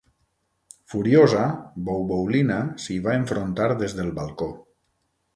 [0.93, 1.41] Furiosa,
[1.89, 4.49] Bouboulina s'hi va enfrontar des del balcó.